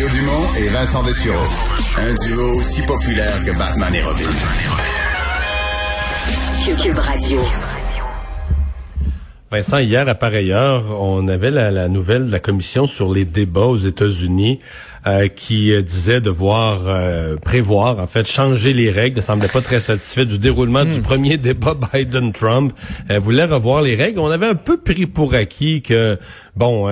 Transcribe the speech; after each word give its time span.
Mario 0.00 0.18
Dumont 0.18 0.54
et 0.56 0.68
Vincent 0.68 1.02
Dessureau. 1.02 1.44
Un 1.98 2.14
duo 2.14 2.58
aussi 2.58 2.80
populaire 2.82 3.44
que 3.44 3.50
Batman 3.58 3.94
et 3.94 4.00
Robin. 4.00 4.30
Cube 6.82 6.98
Radio. 6.98 7.40
Vincent, 9.50 9.78
hier 9.78 10.08
à 10.08 10.14
pareille 10.14 10.52
heure, 10.52 10.84
on 10.98 11.28
avait 11.28 11.50
la, 11.50 11.70
la 11.70 11.88
nouvelle 11.88 12.28
de 12.28 12.32
la 12.32 12.38
commission 12.38 12.86
sur 12.86 13.12
les 13.12 13.26
débats 13.26 13.66
aux 13.66 13.76
États-Unis 13.76 14.60
euh, 15.06 15.28
qui 15.28 15.72
euh, 15.72 15.80
disait 15.80 16.20
devoir 16.20 16.82
euh, 16.84 17.36
prévoir, 17.36 18.00
en 18.00 18.06
fait, 18.06 18.28
changer 18.28 18.74
les 18.74 18.90
règles. 18.90 19.16
Ne 19.16 19.22
semblait 19.22 19.48
pas 19.48 19.62
très 19.62 19.80
satisfait 19.80 20.26
du 20.26 20.38
déroulement 20.38 20.84
du 20.84 21.00
premier 21.00 21.36
débat 21.38 21.74
Biden-Trump. 21.94 22.74
voulait 23.18 23.46
revoir 23.46 23.80
les 23.80 23.94
règles? 23.94 24.18
On 24.18 24.30
avait 24.30 24.48
un 24.48 24.54
peu 24.54 24.76
pris 24.76 25.06
pour 25.06 25.32
acquis 25.32 25.80
que, 25.80 26.18
bon, 26.54 26.86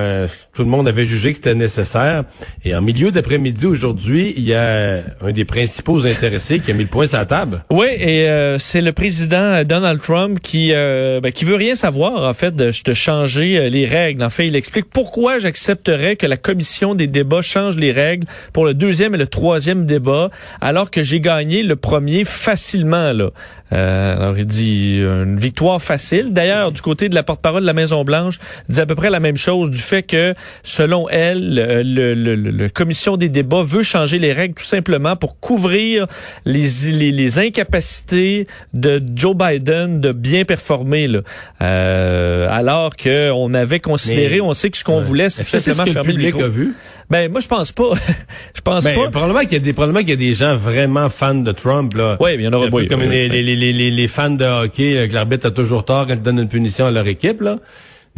tout 0.55 0.63
le 0.63 0.69
monde 0.69 0.89
avait 0.89 1.05
jugé 1.05 1.33
que 1.33 1.37
c'était 1.37 1.55
nécessaire. 1.55 2.25
Et 2.65 2.75
en 2.75 2.81
milieu 2.81 3.11
d'après-midi 3.11 3.67
aujourd'hui, 3.67 4.33
il 4.39 4.45
y 4.45 4.55
a 4.55 5.03
un 5.21 5.33
des 5.33 5.45
principaux 5.45 6.07
intéressés 6.07 6.61
qui 6.61 6.71
a 6.71 6.75
mis 6.75 6.85
le 6.85 6.89
point 6.89 7.07
sur 7.07 7.19
la 7.19 7.27
table. 7.27 7.63
Oui, 7.71 7.89
et 7.89 8.27
c'est 8.59 8.81
le 8.81 8.93
président 8.93 9.63
Donald 9.65 10.01
Trump 10.01 10.39
qui 10.41 10.71
ben, 10.71 11.31
qui 11.31 11.45
veut 11.45 11.57
rien 11.57 11.75
savoir, 11.75 12.23
en 12.23 12.33
fait, 12.33 12.57
de, 12.57 12.71
de 12.85 12.95
changer 12.95 13.69
les 13.69 13.85
règles. 13.85 14.25
En 14.25 14.31
fait, 14.31 14.47
il 14.47 14.57
explique 14.57 14.87
pourquoi 14.91 15.39
j'accepterais 15.39 16.17
que 16.17 16.27
la 16.27 16.39
commission 16.39 16.95
des 16.95 17.07
débats 17.07 17.43
change 17.43 17.77
les 17.77 17.93
règles 17.93 17.98
pour 18.53 18.65
le 18.65 18.75
deuxième 18.75 19.15
et 19.15 19.19
le 19.19 19.27
troisième 19.27 19.87
débat, 19.87 20.31
alors 20.61 20.91
que 20.91 21.03
j'ai 21.03 21.21
gagné 21.21 21.63
le 21.63 21.77
premier 21.77 22.25
facilement. 22.25 23.13
Là. 23.13 23.31
Euh, 23.73 24.17
alors 24.17 24.39
il 24.39 24.47
dit 24.47 24.99
une 24.99 25.39
victoire 25.39 25.81
facile. 25.81 26.33
D'ailleurs, 26.33 26.73
du 26.73 26.81
côté 26.81 27.09
de 27.09 27.15
la 27.15 27.23
porte-parole 27.23 27.63
de 27.63 27.67
la 27.67 27.73
Maison 27.73 28.05
Blanche, 28.05 28.39
dit 28.69 28.81
à 28.81 28.87
peu 28.87 28.95
près 28.95 29.11
la 29.11 29.21
même 29.21 29.37
chose 29.37 29.71
du 29.71 29.79
fait 29.79 30.03
que, 30.03 30.35
selon 30.63 31.09
elle, 31.09 31.55
le, 31.55 32.15
le, 32.15 32.35
le, 32.35 32.69
commission 32.69 33.17
des 33.17 33.29
débats 33.29 33.63
veut 33.63 33.83
changer 33.83 34.19
les 34.19 34.33
règles 34.33 34.55
tout 34.55 34.65
simplement 34.65 35.17
pour 35.17 35.39
couvrir 35.41 36.07
les, 36.45 36.67
les, 36.93 37.13
les 37.13 37.39
incapacités 37.39 38.47
de 38.75 39.03
Joe 39.15 39.37
Biden 39.37 40.01
de 40.01 40.13
bien 40.13 40.45
performer. 40.45 41.09
Là. 41.09 41.21
Euh, 41.63 42.47
alors 42.51 42.97
que 42.97 43.31
on 43.33 43.55
avait 43.55 43.81
considéré, 43.81 44.41
on 44.41 44.55
sait 44.55 44.71
que 44.71 44.79
ce 44.79 44.85
qu'on 44.85 45.01
voulait, 45.01 45.31
c'est 45.31 45.45
tout 45.45 45.61
simplement 45.61 45.93
fermer 45.93 46.13
le, 46.13 46.25
micro. 46.25 46.43
A 46.43 46.49
vu? 46.49 46.75
Ben 47.11 47.31
moi 47.31 47.41
je 47.41 47.49
pense 47.49 47.73
pas. 47.73 47.93
je 48.55 48.61
pense 48.61 48.85
ben, 48.85 48.95
pas. 48.95 49.11
Probablement 49.11 49.41
qu'il 49.41 49.55
y 49.55 49.57
a 49.57 49.61
des 49.61 49.73
probablement 49.73 50.01
qu'il 50.01 50.11
y 50.11 50.13
a 50.13 50.17
des 50.17 50.35
gens 50.35 50.57
vraiment 50.57 51.09
fans 51.09 51.35
de 51.35 51.53
Trump 51.53 51.95
là. 51.95 52.17
Oui, 52.21 52.33
il 52.35 52.43
y 52.43 52.49
en 52.49 52.53
aura 52.53 52.69
beaucoup. 52.69 52.87
Comme 52.87 53.03
les, 53.03 53.29
les, 53.29 53.57
les, 53.59 54.09
fans 54.09 54.31
de 54.31 54.45
hockey, 54.45 55.07
que 55.09 55.15
l'arbitre 55.15 55.47
a 55.47 55.51
toujours 55.51 55.85
tort 55.85 56.07
quand 56.07 56.15
il 56.15 56.23
donne 56.23 56.39
une 56.39 56.49
punition 56.49 56.87
à 56.87 56.91
leur 56.91 57.07
équipe. 57.07 57.43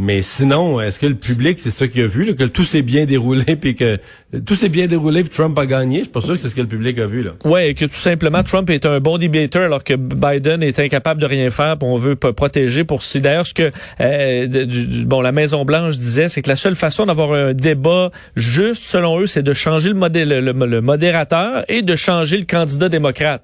Mais 0.03 0.23
sinon, 0.23 0.81
est-ce 0.81 0.99
que 0.99 1.05
le 1.05 1.15
public, 1.15 1.61
c'est 1.61 1.71
ça 1.71 1.87
qu'il 1.87 2.01
a 2.01 2.07
vu, 2.07 2.25
là, 2.25 2.33
que 2.33 2.45
tout 2.45 2.65
s'est 2.65 2.81
bien 2.81 3.05
déroulé, 3.05 3.45
puis 3.61 3.77
que 3.77 3.99
tout 4.47 4.55
s'est 4.55 4.71
bien 4.71 4.87
déroulé, 4.87 5.23
puis 5.23 5.31
Trump 5.31 5.59
a 5.59 5.67
gagné? 5.67 5.99
Je 5.99 6.05
suis 6.05 6.13
pas 6.13 6.23
sûr 6.23 6.37
que 6.37 6.41
c'est 6.41 6.49
ce 6.49 6.55
que 6.55 6.63
le 6.63 6.69
public 6.69 6.99
a 6.99 7.07
vu. 7.07 7.23
là. 7.23 7.33
Ouais, 7.45 7.75
que 7.75 7.85
tout 7.85 7.93
simplement 7.93 8.43
Trump 8.43 8.71
est 8.71 8.87
un 8.87 8.99
bon 8.99 9.19
debater, 9.19 9.59
alors 9.59 9.85
que 9.85 9.93
Biden 9.93 10.63
est 10.63 10.79
incapable 10.79 11.21
de 11.21 11.27
rien 11.27 11.51
faire, 11.51 11.77
puis 11.77 11.87
on 11.87 11.97
veut 11.97 12.17
protéger. 12.17 12.85
Pour 12.85 13.03
c'est 13.03 13.21
d'ailleurs 13.21 13.47
ce 13.47 13.53
que 13.53 13.71
euh, 14.01 15.05
bon 15.07 15.21
la 15.21 15.33
Maison 15.33 15.67
Blanche 15.67 15.99
disait, 15.99 16.31
c'est 16.31 16.41
que 16.41 16.49
la 16.49 16.57
seule 16.57 16.77
façon 16.77 17.05
d'avoir 17.05 17.35
un 17.35 17.53
débat 17.53 18.11
juste, 18.37 18.85
selon 18.85 19.21
eux, 19.21 19.27
c'est 19.27 19.43
de 19.43 19.53
changer 19.53 19.91
le, 19.91 19.97
modé 19.97 20.25
le 20.25 20.81
modérateur 20.81 21.65
et 21.69 21.83
de 21.83 21.95
changer 21.95 22.39
le 22.39 22.47
candidat 22.47 22.89
démocrate. 22.89 23.43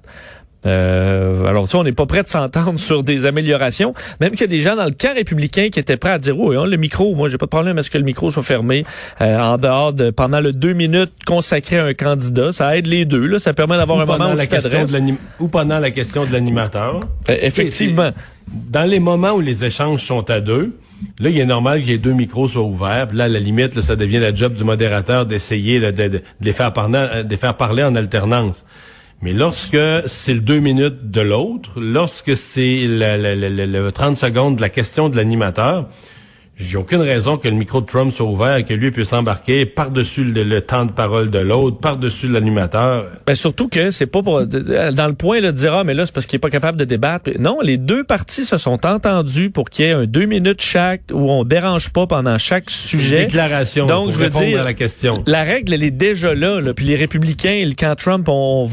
Euh, 0.67 1.45
alors, 1.47 1.69
tu 1.69 1.77
on 1.77 1.84
n'est 1.84 1.92
pas 1.92 2.06
prêt 2.06 2.22
de 2.22 2.28
s'entendre 2.28 2.78
sur 2.78 3.03
des 3.03 3.27
améliorations. 3.27 3.95
Même 4.20 4.33
qu'il 4.33 4.42
y 4.42 4.45
a 4.45 4.48
des 4.48 4.61
gens 4.61 4.77
dans 4.77 4.84
le 4.84 4.92
camp 4.92 5.14
républicain 5.14 5.69
qui 5.70 5.78
étaient 5.78 5.97
prêts 5.97 6.11
à 6.11 6.19
dire, 6.19 6.39
oui, 6.39 6.56
on 6.56 6.64
le 6.64 6.77
micro, 6.77 7.14
moi, 7.14 7.28
j'ai 7.28 7.39
pas 7.39 7.47
de 7.47 7.50
problème 7.50 7.78
à 7.78 7.83
ce 7.83 7.91
que 7.91 7.98
le 7.98 8.05
micro 8.05 8.31
soit 8.31 8.42
fermé 8.42 8.84
euh, 9.20 9.39
en 9.39 9.59
dehors 9.59 9.92
de, 9.92 10.11
pendant 10.11 10.41
le 10.41 10.53
deux 10.53 10.72
minutes 10.72 11.12
consacré 11.25 11.78
à 11.78 11.84
un 11.84 11.94
candidat. 11.94 12.53
Ça 12.53 12.77
aide 12.77 12.87
les 12.87 13.05
deux, 13.05 13.27
là. 13.27 13.39
Ça 13.39 13.55
permet 13.55 13.77
d'avoir 13.77 14.00
un 14.00 14.06
moment 14.06 14.33
où 14.33 14.37
la 14.37 14.47
question 14.47 14.84
de 14.84 15.14
Ou 15.39 15.48
pendant 15.48 15.78
la 15.78 15.91
question 15.91 16.25
de 16.25 16.33
l'animateur. 16.33 17.00
Euh, 17.28 17.37
effectivement. 17.41 18.10
Dans 18.48 18.88
les 18.88 19.00
moments 19.00 19.33
où 19.33 19.41
les 19.41 19.65
échanges 19.65 20.04
sont 20.04 20.28
à 20.31 20.41
deux, 20.41 20.72
Là, 21.19 21.31
il 21.31 21.38
est 21.38 21.47
normal 21.47 21.83
que 21.83 21.87
les 21.88 21.98
deux 21.98 22.12
micros 22.12 22.48
soient 22.48 22.62
ouverts. 22.62 23.09
là, 23.12 23.25
à 23.25 23.28
la 23.28 23.38
limite, 23.38 23.81
ça 23.81 23.97
devient 23.97 24.19
la 24.19 24.34
job 24.34 24.54
du 24.54 24.65
modérateur 24.65 25.27
d'essayer 25.27 25.81
de, 25.81 26.22
les 26.41 26.53
faire 26.53 26.72
parler, 26.72 27.22
de 27.25 27.28
les 27.28 27.37
faire 27.37 27.54
parler 27.54 27.83
en 27.83 27.94
alternance. 27.94 28.65
Mais 29.22 29.32
lorsque 29.32 29.78
c'est 30.06 30.34
le 30.34 30.41
deux 30.41 30.60
minutes 30.60 31.10
de 31.10 31.21
l'autre, 31.21 31.81
lorsque 31.81 32.37
c'est 32.37 32.84
le, 32.87 33.34
le, 33.34 33.66
le, 33.66 33.93
30 33.93 34.16
secondes 34.16 34.56
de 34.56 34.60
la 34.60 34.69
question 34.69 35.09
de 35.09 35.16
l'animateur, 35.16 35.88
j'ai 36.59 36.78
aucune 36.78 37.03
raison 37.03 37.37
que 37.37 37.49
le 37.49 37.55
micro 37.55 37.83
de 37.83 37.87
Trump 37.87 38.11
soit 38.15 38.25
ouvert 38.25 38.56
et 38.56 38.65
que 38.65 38.72
lui 38.72 38.91
puisse 38.91 39.12
embarquer 39.12 39.67
par-dessus 39.67 40.25
le, 40.25 40.61
temps 40.62 40.87
de 40.87 40.91
parole 40.93 41.31
de 41.31 41.39
l'autre, 41.39 41.78
par-dessus 41.78 42.28
l'animateur. 42.28 43.09
Ben 43.27 43.34
surtout 43.34 43.69
que 43.69 43.91
c'est 43.91 44.06
pas 44.06 44.22
pour 44.22 44.47
dans 44.47 45.06
le 45.06 45.12
point 45.12 45.41
là, 45.41 45.53
de 45.53 45.56
dire 45.56 45.75
ah 45.75 45.84
mais 45.84 45.93
là 45.93 46.06
c'est 46.06 46.15
parce 46.15 46.25
qu'il 46.25 46.37
est 46.37 46.41
pas 46.41 46.49
capable 46.49 46.78
de 46.78 46.84
débattre. 46.84 47.31
Non, 47.39 47.59
les 47.61 47.77
deux 47.77 48.05
parties 48.05 48.45
se 48.45 48.56
sont 48.56 48.87
entendues 48.87 49.50
pour 49.50 49.69
qu'il 49.69 49.84
y 49.84 49.89
ait 49.89 49.93
un 49.93 50.06
deux 50.06 50.25
minutes 50.25 50.62
chaque 50.62 51.03
où 51.12 51.31
on 51.31 51.45
dérange 51.45 51.91
pas 51.91 52.06
pendant 52.06 52.39
chaque 52.39 52.71
sujet. 52.71 53.22
Une 53.22 53.27
déclaration. 53.27 53.84
Donc 53.84 54.12
je 54.12 54.16
veux 54.16 54.31
dire 54.31 54.61
à 54.61 54.65
la 54.65 54.75
question. 54.75 55.22
La 55.27 55.43
règle 55.43 55.75
elle 55.75 55.83
est 55.83 55.91
déjà 55.91 56.34
là. 56.34 56.62
là. 56.62 56.72
Puis 56.72 56.87
les 56.87 56.97
républicains, 56.97 57.71
camp 57.77 57.97
Trump, 57.97 58.28
ont, 58.31 58.66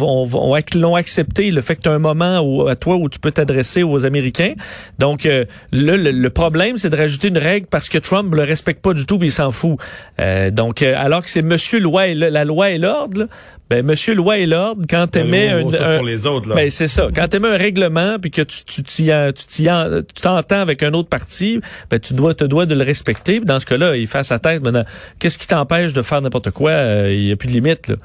l'ont 0.75 0.95
accepté 0.95 1.51
le 1.51 1.59
fait 1.59 1.75
que 1.75 1.81
tu 1.81 1.89
as 1.89 1.93
un 1.93 1.99
moment 1.99 2.39
où 2.39 2.65
à 2.69 2.77
toi 2.77 2.95
où 2.95 3.09
tu 3.09 3.19
peux 3.19 3.31
t'adresser 3.31 3.83
aux 3.83 4.05
Américains. 4.05 4.53
Donc 4.99 5.25
euh, 5.25 5.43
le, 5.73 5.97
le 5.97 6.29
problème 6.29 6.77
c'est 6.77 6.89
de 6.89 6.95
rajouter 6.95 7.27
une 7.27 7.37
règle 7.37 7.67
parce 7.73 7.89
que 7.89 7.97
Trump 7.97 8.35
le 8.35 8.43
respecte 8.43 8.83
pas 8.83 8.93
du 8.93 9.07
tout, 9.07 9.17
mais 9.17 9.25
il 9.25 9.31
s'en 9.31 9.49
fout. 9.49 9.77
Euh, 10.21 10.51
donc, 10.51 10.83
euh, 10.83 10.93
alors 10.95 11.23
que 11.23 11.29
c'est 11.31 11.41
Monsieur 11.41 11.79
loi 11.79 12.05
et 12.05 12.13
la 12.13 12.45
loi 12.45 12.69
et 12.69 12.77
l'ordre, 12.77 13.27
ben 13.67 13.83
Monsieur 13.83 14.13
loi 14.13 14.37
et 14.37 14.45
l'ordre, 14.45 14.83
quand 14.87 15.17
un, 15.17 15.33
un 15.33 15.97
pour 15.97 16.05
les 16.05 16.27
autres, 16.27 16.49
là. 16.49 16.53
ben 16.53 16.69
c'est 16.69 16.87
ça, 16.87 17.07
quand 17.15 17.27
t'aimais 17.27 17.47
un 17.47 17.57
règlement 17.57 18.17
puis 18.21 18.29
que 18.29 18.43
tu 18.43 18.63
tu 18.65 18.83
tu 18.83 20.21
t'entends 20.21 20.59
avec 20.59 20.83
un 20.83 20.93
autre 20.93 21.09
parti, 21.09 21.59
ben 21.89 21.99
tu 21.99 22.13
dois 22.13 22.35
te 22.35 22.43
dois 22.43 22.67
de 22.67 22.75
le 22.75 22.83
respecter. 22.83 23.39
Dans 23.39 23.59
ce 23.59 23.65
cas-là, 23.65 23.97
il 23.97 24.05
fait 24.05 24.23
sa 24.23 24.37
tête. 24.37 24.61
Maintenant, 24.63 24.85
qu'est-ce 25.17 25.39
qui 25.39 25.47
t'empêche 25.47 25.93
de 25.93 26.03
faire 26.03 26.21
n'importe 26.21 26.51
quoi? 26.51 26.69
Euh, 26.69 27.11
Il 27.11 27.23
y 27.23 27.31
a 27.31 27.35
plus 27.35 27.47
de 27.47 27.53
limite 27.53 27.87
là. 27.87 27.95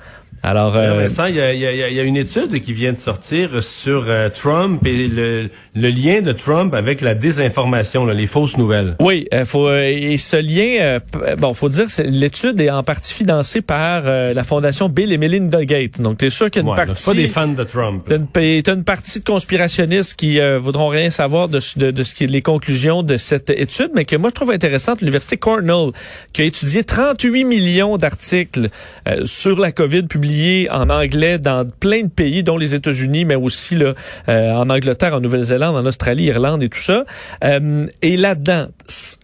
Alors, 0.43 0.77
euh, 0.77 1.09
il 1.29 1.35
y, 1.35 1.41
a, 1.41 1.53
y, 1.53 1.67
a, 1.67 1.91
y, 1.91 2.01
a, 2.01 2.03
une 2.03 2.17
étude 2.17 2.63
qui 2.63 2.73
vient 2.73 2.93
de 2.93 2.99
sortir 2.99 3.63
sur 3.63 4.05
euh, 4.09 4.29
Trump 4.29 4.85
et 4.87 5.09
le, 5.09 5.51
le, 5.75 5.89
lien 5.89 6.21
de 6.21 6.33
Trump 6.33 6.75
avec 6.75 7.01
la 7.01 7.15
désinformation, 7.15 8.07
là, 8.07 8.15
les 8.15 8.27
fausses 8.27 8.57
nouvelles. 8.57 8.97
Oui, 9.01 9.27
euh, 9.35 9.45
faut, 9.45 9.71
et 9.73 10.17
ce 10.17 10.37
lien, 10.37 10.99
bon, 11.39 11.55
faut 11.55 11.69
dire, 11.69 11.87
l'étude 12.05 12.61
est 12.61 12.71
en 12.71 12.83
partie 12.83 13.13
financée 13.13 13.63
par 13.63 14.03
la 14.05 14.45
fondation 14.45 14.89
Bill 14.89 15.13
et 15.13 15.19
Melinda 15.19 15.65
Gates. 15.65 16.01
Donc, 16.01 16.19
t'es 16.19 16.31
sûr 16.31 16.51
qu'il 16.51 16.63
y 16.63 16.67
a 16.67 16.69
une 16.69 16.77
partie. 16.77 17.05
pas 17.05 17.15
des 17.15 17.29
fans 17.29 17.49
de 17.49 17.65
Trump. 17.65 18.05
T'as 18.07 18.17
une, 18.41 18.63
une, 18.67 18.85
partie 18.85 19.19
de 19.19 19.25
conspirationnistes 19.25 20.15
qui 20.15 20.39
voudront 20.59 20.89
rien 20.89 21.11
savoir 21.11 21.49
de, 21.49 21.59
de, 21.77 21.91
de, 21.91 22.03
ce 22.03 22.15
qui 22.15 22.25
est 22.25 22.29
les 22.29 22.43
conclusions 22.43 23.03
de 23.03 23.17
cette 23.17 23.51
étude, 23.51 23.91
mais 23.95 24.05
que 24.05 24.17
moi 24.17 24.31
je 24.31 24.35
trouve 24.35 24.51
intéressante. 24.51 25.01
L'université 25.01 25.37
Cornell 25.37 25.91
qui 26.33 26.43
a 26.43 26.45
étudié 26.45 26.85
38 26.85 27.45
millions 27.45 27.97
d'articles 27.97 28.71
sur 29.25 29.59
la 29.59 29.73
COVID 29.73 30.05
publiée 30.29 30.71
en 30.71 30.91
anglais 30.91 31.39
dans 31.39 31.67
plein 31.81 32.03
de 32.03 32.09
pays, 32.09 32.43
dont 32.43 32.57
les 32.57 32.75
États-Unis, 32.75 33.25
mais 33.25 33.35
aussi 33.35 33.75
là, 33.75 33.95
euh, 34.29 34.53
en 34.53 34.69
Angleterre, 34.69 35.15
en 35.15 35.21
Nouvelle-Zélande, 35.21 35.77
en 35.77 35.87
Australie, 35.87 36.25
Irlande 36.25 36.63
et 36.63 36.69
tout 36.69 36.79
ça. 36.79 37.05
Euh, 37.45 37.87
et 38.03 38.17
là-dedans, 38.17 38.67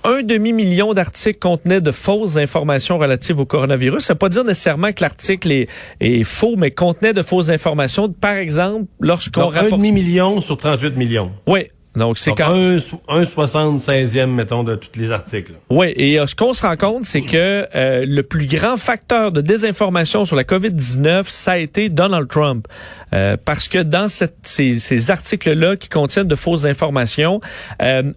un 0.04 0.22
demi-million 0.22 0.94
d'articles 0.94 1.38
contenaient 1.38 1.80
de 1.80 1.90
fausses 1.90 2.36
informations 2.36 2.98
relatives 2.98 3.38
au 3.38 3.44
coronavirus. 3.44 4.04
Ça 4.04 4.14
veut 4.14 4.18
pas 4.18 4.28
dire 4.28 4.44
nécessairement 4.44 4.92
que 4.92 5.02
l'article 5.02 5.52
est, 5.52 5.68
est, 6.00 6.24
faux, 6.24 6.56
mais 6.56 6.70
contenait 6.70 7.12
de 7.12 7.22
fausses 7.22 7.50
informations. 7.50 8.08
Par 8.08 8.34
exemple, 8.34 8.86
lorsqu'on 9.00 9.48
rapporte... 9.48 9.74
Un 9.74 9.76
demi-million 9.76 10.40
sur 10.40 10.56
38 10.56 10.96
millions. 10.96 11.32
Oui, 11.46 11.68
donc, 11.96 12.18
c'est 12.18 12.32
quand... 12.32 12.52
Un, 12.52 12.78
un 13.08 13.22
76e, 13.22 14.26
mettons, 14.26 14.64
de 14.64 14.74
tous 14.74 14.98
les 14.98 15.12
articles. 15.12 15.52
Oui, 15.70 15.92
et 15.96 16.18
euh, 16.18 16.26
ce 16.26 16.34
qu'on 16.34 16.52
se 16.52 16.62
rend 16.62 16.76
compte, 16.76 17.04
c'est 17.04 17.22
que 17.22 17.66
euh, 17.74 18.04
le 18.06 18.22
plus 18.24 18.46
grand 18.46 18.76
facteur 18.76 19.30
de 19.30 19.40
désinformation 19.40 20.24
sur 20.24 20.34
la 20.34 20.42
COVID-19, 20.42 21.22
ça 21.24 21.52
a 21.52 21.58
été 21.58 21.88
Donald 21.88 22.28
Trump. 22.28 22.66
Euh, 23.14 23.36
parce 23.42 23.68
que 23.68 23.78
dans 23.78 24.08
cette, 24.08 24.34
ces, 24.42 24.80
ces 24.80 25.12
articles-là 25.12 25.76
qui 25.76 25.88
contiennent 25.88 26.26
de 26.26 26.34
fausses 26.34 26.64
informations, 26.64 27.40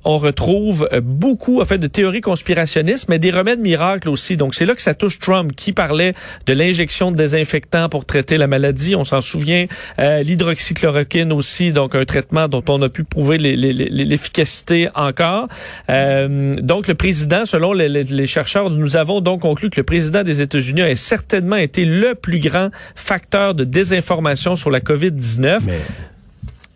on 0.03 0.17
retrouve 0.17 0.89
beaucoup, 1.03 1.61
en 1.61 1.65
fait, 1.65 1.77
de 1.77 1.85
théories 1.85 2.21
conspirationnistes, 2.21 3.07
mais 3.09 3.19
des 3.19 3.29
remèdes 3.29 3.59
miracles 3.59 4.09
aussi. 4.09 4.37
Donc, 4.37 4.55
c'est 4.55 4.65
là 4.65 4.73
que 4.73 4.81
ça 4.81 4.95
touche 4.95 5.19
Trump, 5.19 5.51
qui 5.55 5.71
parlait 5.71 6.13
de 6.47 6.53
l'injection 6.53 7.11
de 7.11 7.17
désinfectants 7.17 7.89
pour 7.89 8.05
traiter 8.05 8.37
la 8.37 8.47
maladie. 8.47 8.95
On 8.95 9.03
s'en 9.03 9.21
souvient. 9.21 9.67
L'hydroxychloroquine 9.99 11.31
aussi, 11.31 11.71
donc 11.71 11.93
un 11.93 12.05
traitement 12.05 12.47
dont 12.47 12.63
on 12.67 12.81
a 12.81 12.89
pu 12.89 13.03
prouver 13.03 13.37
les 13.37 13.66
l'efficacité 13.73 14.89
encore. 14.95 15.47
Euh, 15.89 16.55
donc, 16.55 16.87
le 16.87 16.95
président, 16.95 17.45
selon 17.45 17.73
les, 17.73 18.25
chercheurs, 18.25 18.69
nous 18.69 18.95
avons 18.95 19.21
donc 19.21 19.41
conclu 19.41 19.69
que 19.69 19.79
le 19.79 19.83
président 19.83 20.23
des 20.23 20.41
États-Unis 20.41 20.81
a 20.81 20.95
certainement 20.95 21.55
été 21.55 21.85
le 21.85 22.15
plus 22.15 22.39
grand 22.39 22.69
facteur 22.95 23.55
de 23.55 23.63
désinformation 23.63 24.55
sur 24.55 24.69
la 24.69 24.79
COVID-19. 24.79 25.61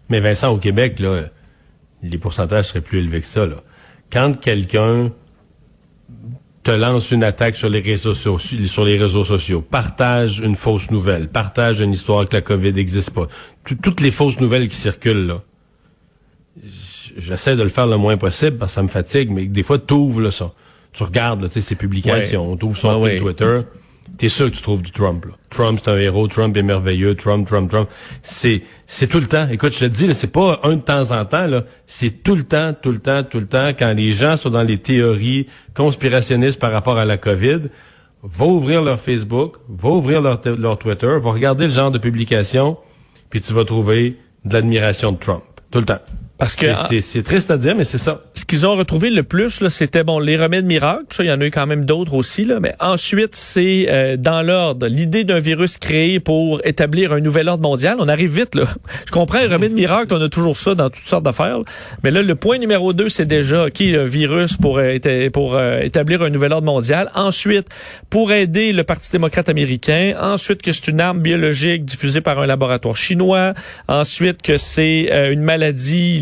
Mais, 0.10 0.20
Vincent, 0.20 0.52
au 0.52 0.58
Québec, 0.58 1.00
là, 1.00 1.24
les 2.04 2.18
pourcentages 2.18 2.66
seraient 2.66 2.82
plus 2.82 3.00
élevés 3.00 3.22
que 3.22 3.28
ça. 3.28 3.46
Là. 3.46 3.64
Quand 4.12 4.40
quelqu'un 4.40 5.12
te 6.64 6.72
lance 6.72 7.12
une 7.12 7.24
attaque 7.24 7.56
sur 7.56 7.70
les 7.70 7.80
réseaux 7.80 8.14
sociaux, 8.14 8.68
sur 8.68 8.86
les 8.86 8.98
réseaux 8.98 9.26
sociaux, 9.26 9.62
partage 9.62 10.40
une 10.40 10.56
fausse 10.56 10.92
nouvelle, 10.92 11.28
partage 11.28 11.80
une 11.80 11.94
histoire 11.94 12.28
que 12.28 12.36
la 12.36 12.42
COVID 12.42 12.74
n'existe 12.74 13.12
pas. 13.12 13.28
toutes 13.64 14.02
les 14.02 14.12
fausses 14.12 14.40
nouvelles 14.40 14.68
qui 14.68 14.76
circulent 14.76 15.28
là. 15.28 15.42
J'essaie 17.18 17.56
de 17.56 17.64
le 17.64 17.70
faire 17.70 17.88
le 17.88 17.98
moins 17.98 18.18
possible 18.18 18.58
parce 18.58 18.72
que 18.72 18.76
ça 18.76 18.84
me 18.84 18.88
fatigue, 18.88 19.32
mais 19.32 19.46
des 19.46 19.64
fois, 19.64 19.80
tu 19.80 19.94
ouvres 19.94 20.30
ça. 20.32 20.52
Tu 20.92 21.04
regardes 21.04 21.42
là, 21.42 21.48
ses 21.50 21.76
publications, 21.76 22.58
tu 22.58 22.66
ouvres 22.66 22.78
son 22.78 23.00
Twitter 23.18 23.62
t'es 24.18 24.30
sûr 24.30 24.50
que 24.50 24.56
tu 24.56 24.62
trouves 24.62 24.82
du 24.82 24.92
Trump. 24.92 25.26
Là. 25.26 25.32
Trump, 25.50 25.80
c'est 25.84 25.92
un 25.92 25.98
héros. 25.98 26.28
Trump 26.28 26.56
est 26.56 26.64
merveilleux. 26.64 27.16
Trump, 27.16 27.48
Trump, 27.48 27.70
Trump. 27.70 27.90
C'est, 28.22 28.64
c'est 28.88 29.08
tout 29.08 29.20
le 29.20 29.28
temps. 29.28 29.48
Écoute, 29.50 29.74
je 29.74 29.80
te 29.80 29.86
dis, 29.86 30.14
c'est 30.14 30.32
pas 30.32 30.60
un 30.64 30.76
de 30.76 30.82
temps 30.82 31.12
en 31.12 31.26
temps. 31.26 31.48
Là. 31.48 31.64
C'est 31.88 32.24
tout 32.24 32.36
le 32.36 32.44
temps, 32.44 32.74
tout 32.80 32.92
le 32.92 33.00
temps, 33.00 33.24
tout 33.24 33.40
le 33.40 33.48
temps. 33.48 33.70
Quand 33.70 33.94
les 33.94 34.12
gens 34.12 34.36
sont 34.36 34.50
dans 34.50 34.64
les 34.64 34.78
théories 34.78 35.48
conspirationnistes 35.74 36.60
par 36.60 36.72
rapport 36.72 36.98
à 36.98 37.06
la 37.06 37.18
COVID, 37.18 37.62
va 38.24 38.46
ouvrir 38.46 38.82
leur 38.82 39.00
Facebook, 39.00 39.56
va 39.68 39.90
ouvrir 39.90 40.22
leur, 40.22 40.40
leur 40.46 40.78
Twitter, 40.78 41.18
va 41.20 41.32
regarder 41.32 41.66
le 41.66 41.72
genre 41.72 41.92
de 41.92 41.98
publication, 41.98 42.78
puis 43.30 43.42
tu 43.42 43.54
vas 43.54 43.66
trouver 43.66 44.18
de 44.46 44.54
l'admiration 44.54 45.12
de 45.12 45.18
Trump. 45.18 45.44
Tout 45.72 45.80
le 45.80 45.86
temps. 45.86 46.02
Parce 46.42 46.56
que 46.56 46.66
c'est 47.02 47.22
triste 47.22 47.52
à 47.52 47.58
dire, 47.58 47.76
mais 47.76 47.84
c'est 47.84 48.00
ça 48.00 48.24
qu'ils 48.52 48.68
ont 48.68 48.76
retrouvé 48.76 49.10
le 49.10 49.24
plus, 49.24 49.66
c'était 49.70 50.04
bon 50.04 50.20
les 50.20 50.36
remèdes 50.36 50.66
miracles. 50.66 51.06
Ça, 51.12 51.24
il 51.24 51.28
y 51.28 51.32
en 51.32 51.40
a 51.40 51.46
eu 51.46 51.52
quand 51.52 51.66
même 51.68 51.86
d'autres 51.86 52.14
aussi. 52.14 52.44
Là, 52.44 52.60
mais 52.60 52.76
ensuite, 52.82 53.34
c'est 53.34 53.86
euh, 53.88 54.18
dans 54.18 54.42
l'ordre 54.42 54.88
l'idée 54.88 55.24
d'un 55.24 55.40
virus 55.40 55.78
créé 55.78 56.20
pour 56.20 56.60
établir 56.66 57.14
un 57.14 57.22
nouvel 57.22 57.48
ordre 57.48 57.64
mondial. 57.64 57.96
On 58.00 58.10
arrive 58.10 58.36
vite 58.36 58.56
là. 58.56 58.66
Je 59.08 59.12
comprends 59.14 59.40
les 59.40 59.48
remèdes 59.48 59.72
miracles, 59.72 60.14
on 60.14 60.22
a 60.22 60.28
toujours 60.28 60.58
ça 60.58 60.76
dans 60.76 60.90
toutes 60.90 61.08
sortes 61.08 61.24
d'affaires. 61.24 61.60
Mais 62.04 62.12
là, 62.12 62.22
le 62.22 62.36
point 62.36 62.58
numéro 62.58 62.92
deux, 62.92 63.08
c'est 63.08 63.26
déjà 63.26 63.70
qui 63.70 63.96
un 63.96 64.04
virus 64.04 64.58
pour 64.58 64.80
euh, 64.80 65.30
pour 65.32 65.56
euh, 65.56 65.80
établir 65.80 66.22
un 66.22 66.30
nouvel 66.30 66.52
ordre 66.52 66.66
mondial. 66.66 67.10
Ensuite, 67.16 67.70
pour 68.10 68.34
aider 68.34 68.74
le 68.74 68.84
Parti 68.84 69.12
démocrate 69.12 69.48
américain. 69.48 70.16
Ensuite, 70.22 70.62
que 70.62 70.74
c'est 70.74 70.90
une 70.90 71.00
arme 71.00 71.22
biologique 71.22 71.86
diffusée 71.86 72.20
par 72.20 72.38
un 72.40 72.48
laboratoire 72.48 72.98
chinois. 72.98 73.54
Ensuite, 73.88 74.42
que 74.42 74.58
c'est 74.58 75.10
une 75.32 75.42
maladie 75.42 76.20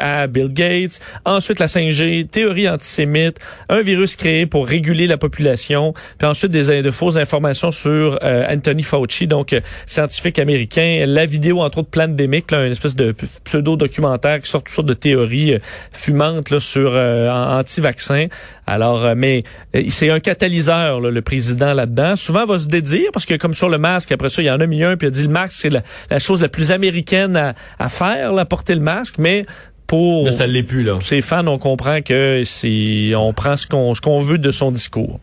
à 0.00 0.26
Bill 0.26 0.52
Gates. 0.52 1.00
Ensuite 1.24 1.58
la 1.58 1.66
5G, 1.66 2.26
théorie 2.28 2.68
antisémite, 2.68 3.38
un 3.68 3.80
virus 3.80 4.16
créé 4.16 4.46
pour 4.46 4.66
réguler 4.66 5.06
la 5.06 5.16
population, 5.16 5.94
puis 6.18 6.26
ensuite 6.26 6.50
des 6.50 6.82
de 6.82 6.90
fausses 6.90 7.16
informations 7.16 7.70
sur 7.70 8.18
euh, 8.22 8.46
Anthony 8.48 8.82
Fauci, 8.82 9.26
donc 9.26 9.52
euh, 9.52 9.60
scientifique 9.86 10.38
américain, 10.38 11.04
la 11.06 11.26
vidéo 11.26 11.60
entre 11.60 11.78
autres 11.78 11.90
Plandemic, 11.90 12.50
là, 12.50 12.66
une 12.66 12.72
espèce 12.72 12.94
de 12.94 13.14
pseudo-documentaire 13.44 14.40
qui 14.40 14.50
sort 14.50 14.62
toutes 14.62 14.74
sortes 14.74 14.88
de 14.88 14.94
théories 14.94 15.54
euh, 15.54 15.58
fumantes 15.92 16.50
là, 16.50 16.60
sur 16.60 16.92
anti-vaccins. 16.92 18.26
Alors, 18.70 19.16
mais 19.16 19.42
c'est 19.88 20.10
un 20.10 20.20
catalyseur, 20.20 21.00
le 21.00 21.22
président 21.22 21.74
là-dedans. 21.74 22.14
Souvent, 22.14 22.46
va 22.46 22.58
se 22.58 22.68
dédire, 22.68 23.10
parce 23.12 23.26
que 23.26 23.34
comme 23.34 23.52
sur 23.52 23.68
le 23.68 23.78
masque, 23.78 24.12
après 24.12 24.30
ça, 24.30 24.42
il 24.42 24.44
y 24.44 24.50
en 24.50 24.60
a 24.60 24.66
mis 24.66 24.84
un, 24.84 24.96
puis 24.96 25.06
il 25.06 25.08
a 25.08 25.10
dit 25.10 25.24
le 25.24 25.28
masque, 25.28 25.58
c'est 25.60 25.70
la, 25.70 26.18
chose 26.20 26.40
la 26.40 26.48
plus 26.48 26.70
américaine 26.70 27.36
à, 27.36 27.54
à 27.78 27.88
faire, 27.88 28.32
là, 28.32 28.44
porter 28.44 28.76
le 28.76 28.80
masque, 28.80 29.16
mais 29.18 29.44
pour 29.88 30.30
ça 30.32 30.46
l'est 30.46 30.62
plus 30.62 30.84
là. 30.84 30.98
Ces 31.00 31.20
fans, 31.20 31.46
on 31.48 31.58
comprend 31.58 32.00
que 32.00 32.42
c'est 32.44 33.12
on 33.16 33.32
prend 33.32 33.56
ce 33.56 33.66
qu'on 33.66 33.92
ce 33.94 34.00
qu'on 34.00 34.20
veut 34.20 34.38
de 34.38 34.52
son 34.52 34.70
discours. 34.70 35.18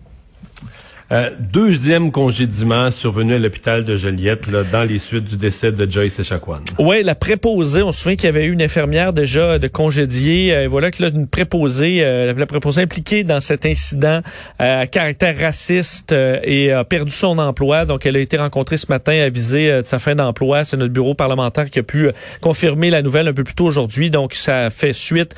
Euh, 1.10 1.30
deuxième 1.40 2.12
congédiement 2.12 2.92
survenu 2.92 3.36
à 3.36 3.40
l'hôpital 3.40 3.86
de 3.86 3.96
Joliette 3.96 4.52
là, 4.52 4.64
dans 4.64 4.84
les 4.84 5.00
suites 5.00 5.24
du 5.24 5.38
décès 5.38 5.72
de 5.72 5.90
Joyce 5.90 6.20
Echaquan. 6.20 6.60
Oui, 6.80 7.02
la 7.02 7.16
préposée, 7.16 7.82
on 7.82 7.94
se 7.94 8.02
souvient 8.02 8.18
qu'il 8.18 8.26
y 8.26 8.30
avait 8.30 8.44
eu 8.44 8.52
une 8.52 8.62
infirmière 8.62 9.14
déjà 9.14 9.58
de 9.58 9.70
congédiée. 9.70 10.54
Euh, 10.54 10.68
voilà 10.68 10.92
que 10.92 11.02
là, 11.02 11.10
une 11.10 11.28
préposée, 11.28 12.00
euh, 12.02 12.34
la 12.34 12.46
préposée 12.46 12.82
impliquée 12.82 13.24
dans 13.24 13.40
cet 13.40 13.66
incident 13.66 14.20
euh, 14.62 14.82
à 14.82 14.88
caractère 14.88 15.40
raciste 15.40 16.12
et 16.12 16.74
a 16.74 16.84
perdu 16.84 17.12
son 17.12 17.38
emploi. 17.38 17.86
Donc, 17.86 18.06
elle 18.06 18.18
a 18.18 18.20
été 18.20 18.36
rencontrée 18.36 18.76
ce 18.76 18.88
matin 18.90 19.14
avisée 19.14 19.82
de 19.82 19.88
sa 19.88 20.00
fin 20.00 20.14
d'emploi. 20.14 20.66
C'est 20.66 20.76
notre 20.76 20.92
bureau 20.92 21.14
parlementaire 21.14 21.70
qui 21.70 21.80
a 21.80 21.84
pu 21.84 22.10
confirmer 22.42 22.90
la 22.90 23.02
nouvelle 23.02 23.30
un 23.30 23.34
peu 23.34 23.46
plus 23.46 23.56
tôt 23.56 23.66
aujourd'hui. 23.66 24.12
Donc, 24.12 24.34
ça 24.34 24.70
fait 24.70 24.94
suite 24.94 25.36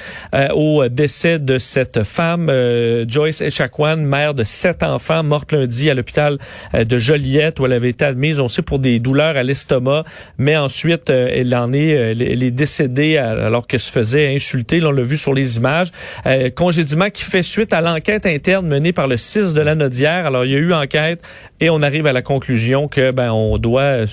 au 0.54 0.88
décès 0.89 1.38
de 1.38 1.57
cette 1.60 2.04
femme, 2.04 2.51
Joyce 3.07 3.42
Echaquan, 3.42 3.98
mère 3.98 4.33
de 4.33 4.44
sept 4.44 4.81
enfants, 4.83 5.24
morte 5.24 5.59
dit 5.68 5.90
à 5.90 5.94
l'hôpital 5.94 6.38
euh, 6.74 6.84
de 6.84 6.98
Joliette 6.98 7.60
où 7.60 7.66
elle 7.66 7.74
avait 7.74 7.90
été 7.90 8.06
admise, 8.06 8.40
on 8.40 8.50
sait, 8.50 8.62
pour 8.62 8.80
des 8.80 9.00
douleurs 9.00 9.38
à 9.38 9.44
l'estomac, 9.44 10.04
mais 10.38 10.58
ensuite, 10.58 11.10
euh, 11.10 11.30
elle 11.32 11.54
en 11.56 11.74
est, 11.74 11.96
euh, 11.96 12.12
elle 12.12 12.44
est 12.44 12.52
décédée 12.52 13.18
alors 13.18 13.68
qu'elle 13.68 13.80
se 13.80 13.92
faisait 13.92 14.34
insulter. 14.36 14.84
on 14.84 14.92
l'a 14.92 15.02
vu 15.02 15.18
sur 15.18 15.34
les 15.34 15.58
images. 15.58 15.90
congédiement 16.56 17.10
qui 17.10 17.24
fait 17.24 17.44
suite 17.44 17.74
à 17.74 17.82
l'enquête 17.82 18.26
interne 18.26 18.68
menée 18.68 18.94
par 18.94 19.08
le 19.08 19.18
6 19.18 19.54
de 19.54 19.62
la 19.62 19.76
Nodière. 19.76 20.26
Alors, 20.26 20.46
il 20.46 20.52
y 20.52 20.56
a 20.56 20.60
eu 20.60 20.74
enquête 20.74 21.22
et 21.60 21.70
on 21.70 21.82
arrive 21.82 22.08
à 22.08 22.14
la 22.14 22.22
conclusion 22.22 22.88
que 22.88 23.12
ben 23.12 23.32
on 23.32 23.58
doit 23.58 24.06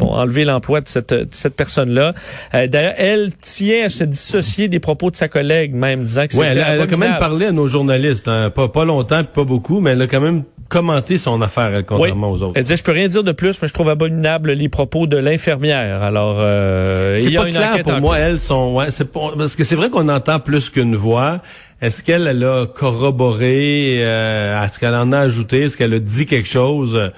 enlever 0.00 0.44
l'emploi 0.44 0.80
de 0.80 0.88
cette, 0.88 1.34
cette 1.34 1.54
personne-là. 1.54 2.14
D'ailleurs, 2.52 2.94
elle 2.96 3.34
tient 3.36 3.86
à 3.86 3.88
se 3.88 4.04
dissocier 4.04 4.68
des 4.68 4.80
propos 4.80 5.10
de 5.10 5.16
sa 5.16 5.28
collègue, 5.28 5.74
même 5.74 6.04
disant 6.04 6.26
que 6.26 6.36
ouais, 6.36 6.48
elle, 6.48 6.64
elle, 6.66 6.80
a 6.80 6.86
quand 6.86 6.98
même 6.98 7.18
parlé 7.18 7.46
à 7.46 7.52
nos 7.52 7.68
journalistes, 7.68 8.28
hein. 8.28 8.50
pas, 8.50 8.68
pas 8.68 8.84
longtemps, 8.84 9.24
pas 9.24 9.44
beaucoup, 9.44 9.80
mais 9.80 9.90
elle 9.90 10.02
a 10.02 10.06
quand 10.06 10.20
même 10.20 10.44
commenter 10.82 11.18
son 11.18 11.40
affaire, 11.42 11.84
contrairement 11.86 12.32
aux 12.32 12.42
autres. 12.42 12.52
Elle 12.56 12.62
disait, 12.62 12.76
je 12.76 12.82
peux 12.82 12.92
rien 12.92 13.08
dire 13.08 13.22
de 13.22 13.32
plus, 13.32 13.60
mais 13.62 13.68
je 13.68 13.72
trouve 13.72 13.88
abominable 13.88 14.52
les 14.52 14.68
propos 14.68 15.06
de 15.06 15.16
l'infirmière. 15.16 16.02
Alors, 16.02 16.36
euh, 16.40 17.14
c'est 17.14 17.30
pas 17.30 17.46
clair 17.46 17.82
pour 17.82 18.00
moi. 18.00 18.18
Elles 18.18 18.38
sont, 18.38 18.74
ouais, 18.74 18.90
c'est 18.90 19.10
parce 19.12 19.56
que 19.56 19.64
c'est 19.64 19.76
vrai 19.76 19.90
qu'on 19.90 20.08
entend 20.08 20.40
plus 20.40 20.70
qu'une 20.70 20.96
voix. 20.96 21.38
Est-ce 21.80 22.02
qu'elle 22.02 22.26
elle 22.26 22.44
a 22.44 22.66
corroboré 22.66 23.98
euh, 24.04 24.62
Est-ce 24.62 24.78
qu'elle 24.78 24.94
en 24.94 25.12
a 25.12 25.18
ajouté? 25.18 25.62
Est-ce 25.62 25.76
qu'elle 25.76 25.94
a 25.94 25.98
dit 25.98 26.26
quelque 26.26 26.48
chose? 26.48 27.10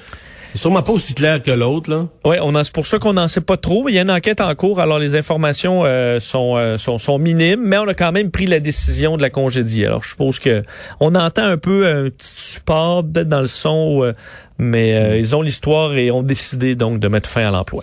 C'est 0.55 0.61
sûrement 0.61 0.83
pas 0.83 0.93
aussi 0.93 1.15
clair 1.15 1.43
que 1.43 1.51
l'autre, 1.51 1.91
là. 1.91 2.07
Oui, 2.25 2.37
on 2.41 2.55
c'est 2.63 2.73
pour 2.73 2.87
ça 2.87 3.01
qu'on 3.01 3.15
n'en 3.15 3.27
sait 3.27 3.41
pas 3.41 3.57
trop. 3.57 3.89
Il 3.89 3.95
y 3.97 3.99
a 3.99 4.03
une 4.03 4.11
enquête 4.11 4.41
en 4.41 4.55
cours, 4.55 4.79
alors 4.79 5.01
les 5.01 5.17
informations 5.17 5.83
euh, 5.85 6.21
sont, 6.21 6.55
euh, 6.57 6.77
sont, 6.77 6.97
sont 6.97 7.19
minimes, 7.19 7.61
mais 7.61 7.77
on 7.77 7.89
a 7.89 7.95
quand 7.95 8.13
même 8.13 8.31
pris 8.31 8.47
la 8.47 8.61
décision 8.61 9.17
de 9.17 9.23
la 9.23 9.31
congédier. 9.31 9.87
Alors 9.87 10.05
je 10.05 10.11
suppose 10.11 10.39
que 10.39 10.63
on 11.01 11.17
entend 11.17 11.43
un 11.43 11.57
peu 11.57 11.89
un 11.89 12.09
petit 12.09 12.33
support 12.37 13.03
dans 13.03 13.41
le 13.41 13.49
son, 13.49 14.05
euh, 14.05 14.13
mais 14.59 15.19
ils 15.19 15.35
ont 15.35 15.43
l'histoire 15.43 15.93
et 15.97 16.13
ont 16.13 16.23
décidé 16.23 16.77
donc 16.77 17.01
de 17.01 17.09
mettre 17.09 17.29
fin 17.29 17.49
à 17.49 17.51
l'emploi. 17.51 17.83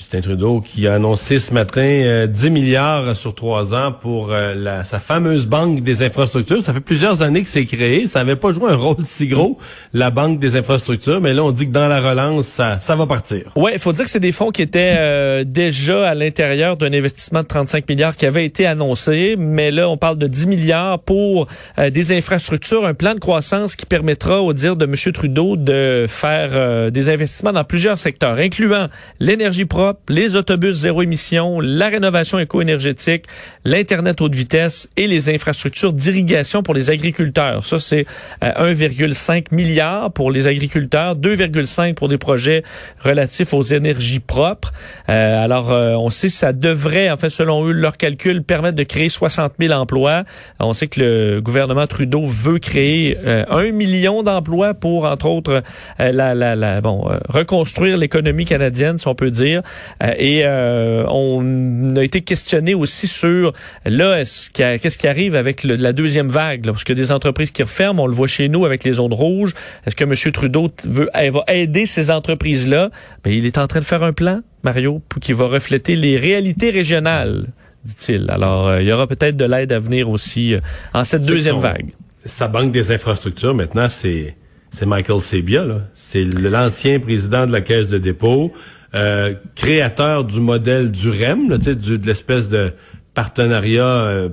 Justin 0.00 0.22
Trudeau 0.22 0.62
qui 0.62 0.86
a 0.86 0.94
annoncé 0.94 1.38
ce 1.40 1.52
matin 1.52 1.82
10 2.26 2.46
euh, 2.46 2.50
milliards 2.50 3.14
sur 3.14 3.34
trois 3.34 3.74
ans 3.74 3.92
pour 3.92 4.32
euh, 4.32 4.54
la, 4.54 4.82
sa 4.82 4.98
fameuse 4.98 5.44
banque 5.44 5.82
des 5.82 6.02
infrastructures. 6.02 6.64
Ça 6.64 6.72
fait 6.72 6.80
plusieurs 6.80 7.20
années 7.20 7.42
que 7.42 7.48
c'est 7.48 7.66
créé. 7.66 8.06
Ça 8.06 8.20
n'avait 8.20 8.36
pas 8.36 8.50
joué 8.50 8.70
un 8.70 8.76
rôle 8.76 9.04
si 9.04 9.28
gros, 9.28 9.58
la 9.92 10.10
banque 10.10 10.38
des 10.38 10.56
infrastructures, 10.56 11.20
mais 11.20 11.34
là 11.34 11.44
on 11.44 11.52
dit 11.52 11.66
que 11.66 11.72
dans 11.72 11.86
la 11.86 12.00
relance, 12.00 12.46
ça, 12.46 12.80
ça 12.80 12.96
va 12.96 13.06
partir. 13.06 13.52
Ouais, 13.56 13.72
il 13.74 13.78
faut 13.78 13.92
dire 13.92 14.06
que 14.06 14.10
c'est 14.10 14.20
des 14.20 14.32
fonds 14.32 14.50
qui 14.50 14.62
étaient 14.62 14.96
euh, 14.98 15.44
déjà 15.44 16.08
à 16.08 16.14
l'intérieur 16.14 16.78
d'un 16.78 16.94
investissement 16.94 17.42
de 17.42 17.48
35 17.48 17.86
milliards 17.86 18.16
qui 18.16 18.24
avait 18.24 18.46
été 18.46 18.64
annoncé, 18.64 19.34
mais 19.36 19.70
là 19.70 19.86
on 19.90 19.98
parle 19.98 20.16
de 20.16 20.28
10 20.28 20.46
milliards 20.46 21.00
pour 21.00 21.46
des 21.76 22.16
infrastructures, 22.16 22.86
un 22.86 22.94
plan 22.94 23.12
de 23.12 23.20
croissance 23.20 23.76
qui 23.76 23.84
permettra, 23.84 24.40
au 24.40 24.54
dire 24.54 24.76
de 24.76 24.86
M. 24.86 24.94
Trudeau, 25.12 25.56
de 25.56 26.06
faire 26.08 26.90
des 26.90 27.10
investissements 27.10 27.52
dans 27.52 27.64
plusieurs 27.64 27.98
secteurs, 27.98 28.38
incluant 28.38 28.86
l'énergie 29.18 29.66
propre, 29.66 29.89
les 30.08 30.36
autobus 30.36 30.76
zéro 30.76 31.02
émission, 31.02 31.60
la 31.60 31.88
rénovation 31.88 32.38
éco-énergétique, 32.38 33.24
l'Internet 33.64 34.20
haute 34.20 34.34
vitesse 34.34 34.88
et 34.96 35.06
les 35.06 35.28
infrastructures 35.28 35.92
d'irrigation 35.92 36.62
pour 36.62 36.74
les 36.74 36.90
agriculteurs. 36.90 37.64
Ça, 37.64 37.78
c'est 37.78 38.06
1,5 38.42 39.38
euh, 39.52 39.56
milliard 39.56 40.12
pour 40.12 40.30
les 40.30 40.46
agriculteurs, 40.46 41.16
2,5 41.16 41.94
pour 41.94 42.08
des 42.08 42.18
projets 42.18 42.62
relatifs 43.00 43.54
aux 43.54 43.62
énergies 43.62 44.20
propres. 44.20 44.70
Euh, 45.08 45.44
alors, 45.44 45.72
euh, 45.72 45.94
on 45.94 46.10
sait 46.10 46.28
que 46.28 46.34
ça 46.34 46.52
devrait, 46.52 47.10
en 47.10 47.16
fait, 47.16 47.30
selon 47.30 47.66
eux, 47.66 47.72
leur 47.72 47.96
calcul, 47.96 48.42
permettre 48.42 48.76
de 48.76 48.84
créer 48.84 49.08
60 49.08 49.54
000 49.58 49.72
emplois. 49.72 50.24
On 50.58 50.72
sait 50.72 50.86
que 50.86 51.00
le 51.00 51.40
gouvernement 51.40 51.86
Trudeau 51.86 52.24
veut 52.24 52.58
créer 52.58 53.16
un 53.26 53.70
million 53.72 54.22
d'emplois 54.22 54.74
pour, 54.74 55.04
entre 55.04 55.26
autres, 55.26 55.62
la, 55.98 56.34
la, 56.34 56.56
la, 56.56 56.80
bon, 56.80 57.08
reconstruire 57.28 57.96
l'économie 57.96 58.44
canadienne, 58.44 58.98
si 58.98 59.08
on 59.08 59.14
peut 59.14 59.30
dire. 59.30 59.62
Euh, 60.02 60.12
et 60.18 60.42
euh, 60.44 61.04
on 61.08 61.96
a 61.96 62.02
été 62.02 62.22
questionné 62.22 62.74
aussi 62.74 63.06
sur 63.06 63.52
là, 63.84 64.22
qu'est-ce 64.54 64.98
qui 64.98 65.06
arrive 65.06 65.34
avec 65.34 65.64
la 65.64 65.92
deuxième 65.92 66.28
vague, 66.28 66.64
parce 66.64 66.84
que 66.84 66.92
des 66.92 67.12
entreprises 67.12 67.50
qui 67.50 67.62
referment, 67.62 68.04
on 68.04 68.06
le 68.06 68.14
voit 68.14 68.26
chez 68.26 68.48
nous 68.48 68.64
avec 68.64 68.84
les 68.84 68.94
zones 68.94 69.12
rouges. 69.12 69.54
Est-ce 69.86 69.96
que 69.96 70.04
M. 70.04 70.14
Trudeau 70.32 70.70
veut 70.84 71.10
va 71.14 71.44
aider 71.48 71.86
ces 71.86 72.10
entreprises-là? 72.10 72.90
Ben, 73.24 73.32
il 73.32 73.46
est 73.46 73.58
en 73.58 73.66
train 73.66 73.80
de 73.80 73.84
faire 73.84 74.02
un 74.02 74.12
plan, 74.12 74.40
Mario, 74.62 75.02
qui 75.20 75.32
va 75.32 75.46
refléter 75.46 75.96
les 75.96 76.16
réalités 76.16 76.70
régionales 76.70 77.46
dit-il. 77.82 78.30
Alors, 78.30 78.68
euh, 78.68 78.82
il 78.82 78.88
y 78.88 78.92
aura 78.92 79.06
peut-être 79.06 79.38
de 79.38 79.44
l'aide 79.46 79.72
à 79.72 79.78
venir 79.78 80.10
aussi 80.10 80.54
en 80.92 81.02
cette 81.02 81.24
deuxième 81.24 81.58
vague. 81.58 81.92
Sa 82.26 82.46
banque 82.46 82.72
des 82.72 82.92
infrastructures, 82.92 83.54
maintenant, 83.54 83.88
c'est 83.88 84.36
c'est 84.70 84.86
Michael 84.86 85.20
Sebia. 85.20 85.64
C'est 85.94 86.24
l'ancien 86.24 87.00
président 87.00 87.46
de 87.46 87.52
la 87.52 87.60
Caisse 87.60 87.88
de 87.88 87.98
dépôt. 87.98 88.52
Euh, 88.94 89.34
créateur 89.54 90.24
du 90.24 90.40
modèle 90.40 90.90
du 90.90 91.10
REM, 91.10 91.48
là, 91.48 91.58
de 91.58 92.06
l'espèce 92.06 92.48
de 92.48 92.72
partenariat 93.14 93.84
euh, 93.84 94.30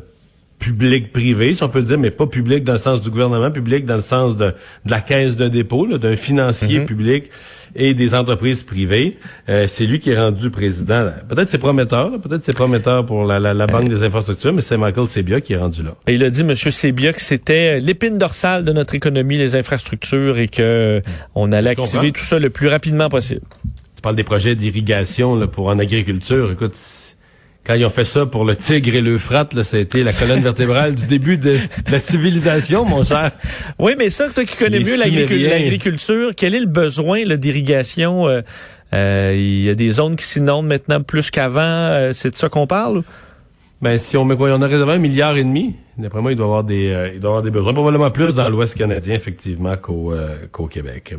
public-privé, 0.59 1.53
si 1.53 1.63
on 1.63 1.69
peut 1.69 1.79
le 1.79 1.85
dire, 1.85 1.99
mais 1.99 2.09
pas 2.09 2.25
public 2.25 2.63
dans 2.63 2.73
le 2.73 2.79
sens 2.79 3.01
du 3.01 3.11
gouvernement, 3.11 3.51
public 3.51 3.85
dans 3.85 3.95
le 3.95 4.01
sens 4.01 4.35
de, 4.35 4.45
de 4.85 4.91
la 4.91 5.01
caisse 5.01 5.35
de 5.35 5.47
dépôt, 5.47 5.85
d'un 5.97 6.15
financier 6.15 6.79
mm-hmm. 6.79 6.85
public 6.85 7.25
et 7.75 7.93
des 7.93 8.15
entreprises 8.15 8.63
privées. 8.63 9.17
Euh, 9.49 9.65
c'est 9.67 9.85
lui 9.85 9.99
qui 9.99 10.09
est 10.09 10.19
rendu 10.19 10.49
président. 10.49 11.11
Peut-être 11.29 11.49
c'est 11.49 11.59
prometteur, 11.59 12.19
peut-être 12.19 12.43
c'est 12.43 12.55
prometteur 12.55 13.05
pour 13.05 13.25
la, 13.25 13.39
la, 13.39 13.53
la 13.53 13.67
Banque 13.67 13.89
des 13.89 14.01
infrastructures, 14.01 14.53
mais 14.53 14.61
c'est 14.61 14.77
Michael 14.77 15.07
Sebia 15.07 15.41
qui 15.41 15.53
est 15.53 15.57
rendu 15.57 15.83
là. 15.83 15.95
Et 16.07 16.15
il 16.15 16.23
a 16.23 16.31
dit, 16.31 16.41
M. 16.41 16.55
Sebia, 16.55 17.13
que 17.13 17.21
c'était 17.21 17.79
l'épine 17.79 18.17
dorsale 18.17 18.65
de 18.65 18.73
notre 18.73 18.95
économie, 18.95 19.37
les 19.37 19.55
infrastructures, 19.55 20.39
et 20.39 20.47
que 20.47 21.03
on 21.35 21.51
allait 21.51 21.71
activer 21.71 22.11
tout 22.11 22.23
ça 22.23 22.39
le 22.39 22.49
plus 22.49 22.67
rapidement 22.67 23.09
possible. 23.09 23.41
Tu 24.07 24.09
parles 24.09 24.15
des 24.15 24.23
projets 24.23 24.55
d'irrigation 24.55 25.45
pour 25.47 25.67
en 25.67 25.79
agriculture. 25.79 26.49
Écoute, 26.53 26.75
quand 27.65 27.73
ils 27.73 27.83
ont 27.83 27.89
fait 27.89 28.05
ça 28.05 28.25
pour 28.25 28.45
le 28.45 28.55
tigre 28.55 28.95
et 28.95 29.01
l'Euphrate, 29.01 29.53
là, 29.53 29.65
ça 29.65 29.75
a 29.75 29.81
été 29.81 30.01
la 30.01 30.13
colonne 30.13 30.39
vertébrale 30.39 30.95
du 30.95 31.07
début 31.07 31.37
de, 31.37 31.57
la 31.91 31.99
civilisation, 31.99 32.85
mon 32.85 33.03
cher. 33.03 33.31
Oui, 33.79 33.95
mais 33.97 34.09
ça, 34.09 34.29
toi 34.29 34.45
qui 34.45 34.55
connais 34.55 34.79
mieux 34.79 34.95
l'agriculture, 34.97 36.31
quel 36.37 36.55
est 36.55 36.61
le 36.61 36.67
besoin 36.67 37.25
d'irrigation? 37.25 38.29
Euh, 38.29 38.39
euh, 38.93 39.35
il 39.35 39.63
y 39.63 39.69
a 39.69 39.75
des 39.75 39.89
zones 39.89 40.15
qui 40.15 40.23
s'inondent 40.23 40.67
maintenant 40.67 41.01
plus 41.01 41.29
qu'avant. 41.29 41.59
Euh, 41.59 42.13
c'est 42.13 42.29
de 42.29 42.37
ça 42.37 42.47
qu'on 42.47 42.65
parle? 42.65 43.03
Ben, 43.81 43.99
si 43.99 44.15
on 44.15 44.23
met 44.23 44.37
quoi? 44.37 44.51
On 44.51 44.61
a 44.61 44.67
réservé 44.67 44.93
un 44.93 44.99
milliard 44.99 45.35
et 45.35 45.43
demi. 45.43 45.75
D'après 45.97 46.21
moi, 46.21 46.31
il 46.31 46.35
doit 46.35 46.45
avoir 46.45 46.63
des, 46.63 47.11
il 47.13 47.19
doit 47.19 47.31
avoir 47.31 47.43
des 47.43 47.51
besoins. 47.51 47.73
Probablement 47.73 48.11
plus 48.11 48.33
dans 48.33 48.49
l'Ouest 48.49 48.75
canadien, 48.75 49.15
effectivement, 49.15 49.75
qu'au, 49.77 50.13
qu'au 50.51 50.67
Québec. 50.67 51.15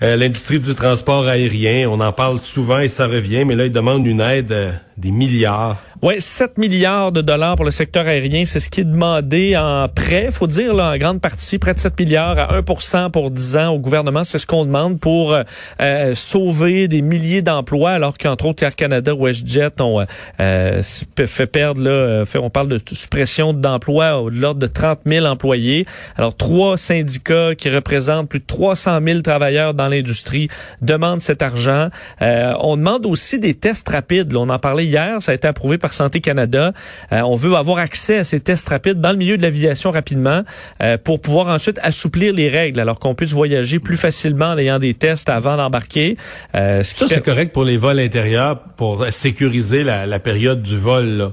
l'industrie 0.00 0.58
du 0.58 0.74
transport 0.74 1.26
aérien, 1.26 1.88
on 1.88 2.00
en 2.00 2.12
parle 2.12 2.38
souvent 2.38 2.78
et 2.78 2.88
ça 2.88 3.06
revient, 3.06 3.44
mais 3.44 3.54
là, 3.54 3.66
il 3.66 3.72
demande 3.72 4.06
une 4.06 4.20
aide 4.20 4.80
des 5.00 5.10
milliards. 5.10 5.78
Oui, 6.02 6.14
7 6.18 6.56
milliards 6.56 7.12
de 7.12 7.20
dollars 7.20 7.56
pour 7.56 7.64
le 7.64 7.70
secteur 7.70 8.06
aérien, 8.06 8.44
c'est 8.46 8.60
ce 8.60 8.70
qui 8.70 8.80
est 8.80 8.84
demandé 8.84 9.54
en 9.56 9.86
prêt, 9.88 10.30
faut 10.30 10.46
dire 10.46 10.72
là, 10.72 10.92
en 10.92 10.96
grande 10.96 11.20
partie, 11.20 11.58
près 11.58 11.74
de 11.74 11.78
7 11.78 11.98
milliards 11.98 12.38
à 12.38 12.58
1% 12.58 13.10
pour 13.10 13.30
10 13.30 13.56
ans 13.56 13.68
au 13.68 13.78
gouvernement, 13.78 14.24
c'est 14.24 14.38
ce 14.38 14.46
qu'on 14.46 14.64
demande 14.64 14.98
pour 14.98 15.34
euh, 15.34 15.42
euh, 15.82 16.14
sauver 16.14 16.88
des 16.88 17.02
milliers 17.02 17.42
d'emplois, 17.42 17.90
alors 17.90 18.16
qu'entre 18.16 18.46
autres 18.46 18.62
Air 18.62 18.76
Canada, 18.76 19.14
WestJet 19.14 19.80
ont 19.80 20.04
euh, 20.40 20.82
fait 20.82 21.46
perdre, 21.46 21.82
là, 21.82 22.24
on 22.36 22.50
parle 22.50 22.68
de 22.68 22.80
suppression 22.92 23.52
d'emplois 23.52 23.99
de 24.00 24.40
l'ordre 24.40 24.60
de 24.60 24.66
30 24.66 25.00
000 25.06 25.26
employés. 25.26 25.86
Alors, 26.16 26.36
trois 26.36 26.76
syndicats 26.76 27.54
qui 27.54 27.70
représentent 27.70 28.28
plus 28.28 28.40
de 28.40 28.46
300 28.46 29.00
000 29.02 29.20
travailleurs 29.20 29.74
dans 29.74 29.88
l'industrie 29.88 30.48
demandent 30.82 31.20
cet 31.20 31.42
argent. 31.42 31.88
on 32.20 32.76
demande 32.76 33.06
aussi 33.06 33.38
des 33.38 33.54
tests 33.54 33.88
rapides, 33.88 34.32
là, 34.32 34.40
on 34.40 34.48
en 34.48 34.58
parlait 34.58 34.86
hier, 34.86 35.20
ça 35.20 35.32
a 35.32 35.34
été 35.34 35.46
approuvé 35.46 35.78
par 35.78 35.92
Santé 35.92 36.20
Canada. 36.20 36.72
Euh, 37.12 37.20
on 37.22 37.36
veut 37.36 37.54
avoir 37.54 37.78
accès 37.78 38.18
à 38.18 38.24
ces 38.24 38.40
tests 38.40 38.68
rapides 38.68 39.00
dans 39.00 39.10
le 39.10 39.16
milieu 39.16 39.36
de 39.36 39.42
l'aviation 39.42 39.90
rapidement 39.90 40.42
euh, 40.82 40.96
pour 40.98 41.20
pouvoir 41.20 41.48
ensuite 41.48 41.78
assouplir 41.82 42.32
les 42.32 42.48
règles 42.48 42.80
alors 42.80 42.98
qu'on 42.98 43.14
puisse 43.14 43.32
voyager 43.32 43.78
plus 43.78 43.96
facilement 43.96 44.46
en 44.46 44.58
ayant 44.58 44.78
des 44.78 44.94
tests 44.94 45.28
avant 45.28 45.56
d'embarquer. 45.56 46.16
Euh, 46.54 46.82
ça, 46.82 47.06
c'est 47.08 47.24
correct 47.24 47.52
pour 47.52 47.64
les 47.64 47.76
vols 47.76 48.00
intérieurs 48.00 48.60
pour 48.76 49.06
sécuriser 49.10 49.84
la, 49.84 50.18
période 50.20 50.62
du 50.62 50.76
vol. 50.76 51.06
Là. 51.06 51.32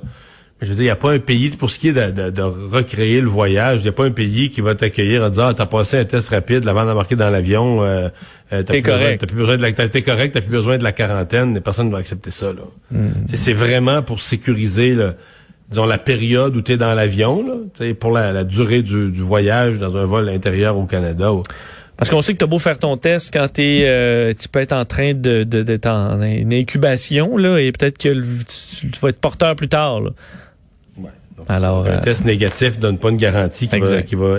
Je 0.61 0.67
veux 0.67 0.73
dire, 0.73 0.83
il 0.83 0.87
n'y 0.87 0.91
a 0.91 0.95
pas 0.95 1.11
un 1.11 1.19
pays, 1.19 1.51
pour 1.51 1.69
ce 1.69 1.77
qui 1.77 1.89
est 1.89 1.93
de, 1.93 2.41
recréer 2.41 3.21
le 3.21 3.27
voyage, 3.27 3.81
il 3.81 3.83
n'y 3.83 3.89
a 3.89 3.93
pas 3.93 4.05
un 4.05 4.11
pays 4.11 4.49
qui 4.49 4.61
va 4.61 4.73
t'accueillir 4.73 5.21
en 5.21 5.29
disant, 5.29 5.47
ah, 5.49 5.53
t'as 5.53 5.67
passé 5.67 5.99
un 5.99 6.05
test 6.05 6.29
rapide 6.29 6.67
avant 6.67 6.83
d'embarquer 6.83 7.15
dans 7.15 7.29
l'avion, 7.29 7.83
euh, 7.83 8.09
euh 8.51 8.63
correct. 8.63 9.21
T'as 9.21 9.27
plus 9.27 9.35
besoin 9.35 9.57
de 9.57 9.61
la, 9.61 9.71
t'es 9.71 10.01
correct, 10.01 10.33
t'as 10.33 10.41
plus 10.41 10.55
besoin 10.55 10.79
de 10.79 10.83
la 10.83 10.93
quarantaine, 10.93 11.61
personne 11.61 11.87
ne 11.87 11.91
va 11.91 11.99
accepter 11.99 12.31
ça, 12.31 12.47
là. 12.47 12.63
Hmm. 12.89 13.11
C'est 13.27 13.53
vraiment 13.53 14.01
pour 14.01 14.19
sécuriser, 14.19 14.95
là, 14.95 15.13
disons, 15.69 15.85
la 15.85 15.99
période 15.99 16.55
où 16.55 16.61
tu 16.63 16.71
es 16.71 16.77
dans 16.77 16.95
l'avion, 16.95 17.45
là, 17.45 17.93
pour 17.93 18.11
la, 18.11 18.43
durée 18.43 18.81
du, 18.81 19.11
voyage 19.21 19.77
dans 19.77 19.95
un 19.95 20.05
vol 20.05 20.27
intérieur 20.27 20.75
au 20.75 20.85
Canada. 20.85 21.31
Parce 21.97 22.09
qu'on 22.11 22.21
sait 22.21 22.33
que 22.33 22.37
tu 22.37 22.43
as 22.43 22.47
beau 22.47 22.59
faire 22.59 22.77
ton 22.77 22.95
test 22.95 23.33
quand 23.33 23.47
t'es, 23.47 23.81
euh, 23.85 24.31
tu 24.39 24.47
peux 24.47 24.59
être 24.59 24.73
en 24.73 24.85
train 24.85 25.13
de, 25.13 25.43
d'être 25.43 25.87
en 25.87 26.21
incubation, 26.21 27.37
là, 27.37 27.59
et 27.59 27.71
peut-être 27.71 27.97
que 27.97 28.09
tu, 28.09 28.99
vas 29.01 29.09
être 29.09 29.19
porteur 29.19 29.55
plus 29.55 29.69
tard, 29.69 30.01
là. 30.01 30.11
Alors, 31.47 31.85
un 31.85 31.89
euh, 31.89 32.01
test 32.01 32.25
négatif 32.25 32.79
donne 32.79 32.97
pas 32.97 33.09
une 33.09 33.17
garantie 33.17 33.67
qui 33.67 33.79
va, 33.79 34.01
qui 34.01 34.15
va 34.15 34.37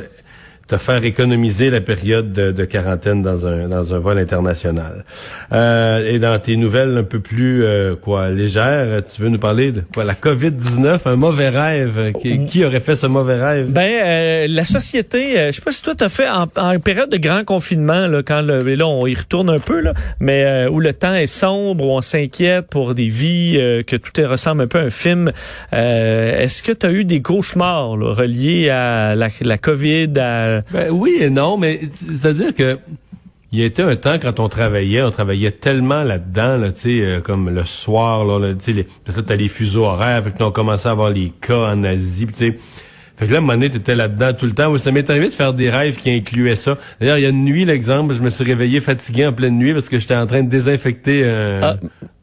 te 0.69 0.77
faire 0.77 1.03
économiser 1.05 1.71
la 1.71 1.81
période 1.81 2.33
de, 2.33 2.65
quarantaine 2.67 3.23
dans 3.23 3.47
un 3.47 3.69
dans 3.69 3.95
un 3.95 3.99
vol 3.99 4.19
international. 4.19 5.05
Euh, 5.53 6.13
et 6.13 6.19
dans 6.19 6.39
tes 6.39 6.57
nouvelles 6.57 6.99
un 6.99 7.05
peu 7.05 7.21
plus 7.21 7.65
euh, 7.65 7.97
quoi 7.97 8.29
légères, 8.29 9.03
tu 9.03 9.23
veux 9.23 9.31
nous 9.31 9.39
parler 9.39 9.73
de 9.73 9.83
quoi? 9.95 10.05
La 10.05 10.15
Covid 10.15 10.53
19, 10.53 11.07
un 11.07 11.17
mauvais 11.17 11.49
rêve. 11.49 12.13
Qui, 12.21 12.45
qui, 12.45 12.65
aurait 12.67 12.81
fait 12.81 12.97
ce 12.97 13.07
mauvais 13.07 13.43
rêve? 13.43 13.71
Ben 13.71 13.91
euh, 14.05 14.47
la 14.49 14.65
société, 14.67 15.47
je 15.47 15.53
sais 15.53 15.63
pas 15.63 15.73
si 15.73 15.81
toi 15.81 15.95
t'as 15.97 16.11
fait 16.11 16.29
en, 16.29 16.79
période 16.81 17.11
de 17.11 17.17
grand 17.17 17.45
confinement 17.45 18.07
là, 18.07 18.23
quand 18.23 18.43
le, 18.43 18.59
là 18.59 18.87
on 18.87 19.07
y 19.07 19.15
retourne 19.15 19.49
un 19.49 19.59
peu 19.59 19.81
là, 19.81 19.95
mais 20.21 20.67
où 20.67 20.81
le 20.81 20.93
temps 20.93 21.15
est 21.15 21.27
sombre, 21.27 21.87
où 21.87 21.91
on 21.93 22.03
s'inquiète 22.03 22.67
pour 22.69 22.95
des 22.95 23.09
vies, 23.09 23.55
que 23.87 23.97
tout 23.97 24.21
est, 24.21 24.27
ressemble 24.27 24.63
un 24.63 24.67
peu 24.67 24.79
à 24.79 24.83
un 24.83 24.91
film. 24.91 25.33
Est-ce 25.73 26.63
que 26.63 26.73
tu 26.73 26.85
as 26.85 26.93
eu 26.93 27.07
des 27.07 27.23
cauchemars 27.23 27.97
là, 27.97 28.13
reliés 28.13 28.69
à 28.69 29.15
la, 29.15 29.29
la 29.41 29.57
COVID, 29.57 30.13
à 30.19 30.58
ben, 30.73 30.91
oui 30.91 31.19
et 31.21 31.31
non, 31.31 31.57
mais 31.57 31.81
c'est-à-dire 31.93 32.55
que 32.55 32.79
il 33.51 33.61
y 33.61 33.63
a 33.63 33.65
été 33.65 33.83
un 33.83 33.97
temps 33.97 34.19
quand 34.21 34.41
on 34.41 34.49
travaillait, 34.49 35.03
on 35.03 35.11
travaillait 35.11 35.53
tellement 35.53 36.03
là-dedans, 36.03 36.59
là, 36.59 36.69
euh, 36.87 37.21
comme 37.23 37.49
le 37.49 37.65
soir, 37.65 38.25
là, 38.25 38.53
tu 38.55 38.75
sais, 38.75 39.23
t'as 39.27 39.37
les 39.37 39.49
fuseaux 39.49 39.87
horaires, 39.87 40.23
fait 40.23 40.33
que 40.33 40.43
on 40.43 40.51
commençait 40.51 40.89
à 40.89 40.93
avoir 40.93 41.09
les 41.09 41.33
cas 41.41 41.73
en 41.73 41.83
Asie, 41.83 42.27
tu 42.27 42.35
sais. 42.35 42.59
Fait 43.17 43.27
que 43.27 43.33
là, 43.33 43.39
à 43.39 43.41
un 43.41 43.45
moment 43.45 43.59
là-dedans 43.59 44.33
tout 44.33 44.47
le 44.47 44.53
temps. 44.53 44.79
Ça 44.79 44.93
m'est 44.93 45.11
arrivé 45.11 45.27
de 45.27 45.33
faire 45.33 45.53
des 45.53 45.71
rêves 45.71 45.97
qui 45.97 46.09
incluaient 46.09 46.55
ça. 46.55 46.79
D'ailleurs, 47.01 47.19
il 47.19 47.23
y 47.23 47.27
a 47.27 47.31
une 47.31 47.45
nuit, 47.45 47.65
l'exemple, 47.65 48.15
je 48.15 48.21
me 48.21 48.31
suis 48.31 48.45
réveillé 48.45 48.81
fatigué 48.81 49.27
en 49.27 49.33
pleine 49.33 49.59
nuit 49.59 49.73
parce 49.73 49.89
que 49.89 49.99
j'étais 49.99 50.15
en 50.15 50.27
train 50.27 50.45
de 50.45 50.49
désinfecter 50.49 51.29
ah 51.29 51.77